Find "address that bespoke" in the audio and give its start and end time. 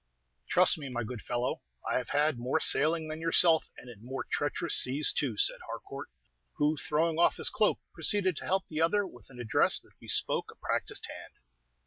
9.39-10.49